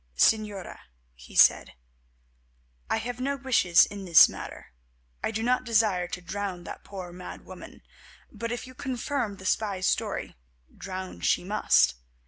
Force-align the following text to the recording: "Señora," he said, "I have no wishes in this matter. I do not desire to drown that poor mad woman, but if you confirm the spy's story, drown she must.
"Señora," 0.17 0.79
he 1.13 1.35
said, 1.35 1.73
"I 2.89 2.97
have 2.97 3.19
no 3.21 3.35
wishes 3.37 3.85
in 3.85 4.03
this 4.03 4.27
matter. 4.27 4.73
I 5.23 5.29
do 5.29 5.43
not 5.43 5.63
desire 5.63 6.07
to 6.07 6.21
drown 6.23 6.63
that 6.63 6.83
poor 6.83 7.13
mad 7.13 7.45
woman, 7.45 7.83
but 8.31 8.51
if 8.51 8.65
you 8.65 8.73
confirm 8.73 9.35
the 9.37 9.45
spy's 9.45 9.85
story, 9.85 10.35
drown 10.75 11.19
she 11.21 11.43
must. 11.43 11.93